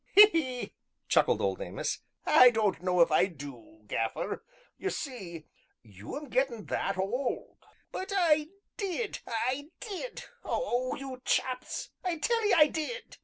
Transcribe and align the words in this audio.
"He! 0.15 0.25
he!" 0.31 0.73
chuckled 1.09 1.41
Old 1.41 1.61
Amos, 1.61 1.99
"I 2.25 2.49
don't 2.49 2.81
know 2.81 3.01
if 3.01 3.11
I 3.11 3.27
du, 3.27 3.83
Gaffer 3.85 4.43
ye 4.79 4.89
see 4.89 5.45
you 5.83 6.17
'm 6.17 6.27
gettin' 6.29 6.65
that 6.65 6.97
old" 6.97 7.59
"But 7.91 8.11
I 8.11 8.47
did 8.77 9.19
I 9.27 9.69
did 9.79 10.23
oh, 10.43 10.95
you 10.95 11.21
chaps, 11.23 11.91
I 12.03 12.17
tell 12.17 12.43
'ee 12.43 12.51
I 12.53 12.65
did!" 12.65 13.19